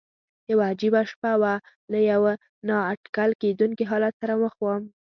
[0.51, 1.53] یوه عجیبه شپه وه،
[1.91, 2.33] له یوه
[2.67, 4.83] نا اټکل کېدونکي حالت سره مخ ووم.